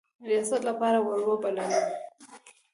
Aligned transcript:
ریاست 0.27 0.61
لپاره 0.67 0.97
وروبللم. 1.01 1.71